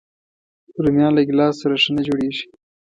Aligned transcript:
رومیان 0.83 1.11
له 1.15 1.21
ګیلاس 1.27 1.53
سره 1.61 1.75
ښه 1.81 1.91
نه 1.95 2.01
جوړيږي 2.07 2.43